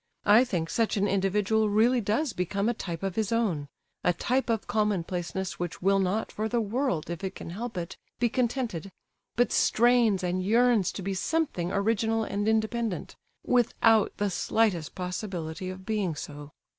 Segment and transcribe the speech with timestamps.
[0.25, 4.65] I think such an individual really does become a type of his own—a type of
[4.65, 8.91] commonplaceness which will not for the world, if it can help it, be contented,
[9.35, 15.85] but strains and yearns to be something original and independent, without the slightest possibility of
[15.85, 16.49] being so.